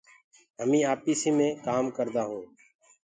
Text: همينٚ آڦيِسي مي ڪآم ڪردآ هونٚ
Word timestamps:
همينٚ 0.61 0.87
آڦيِسي 0.91 1.29
مي 1.37 1.47
ڪآم 1.65 1.85
ڪردآ 1.95 2.23
هونٚ 2.29 2.47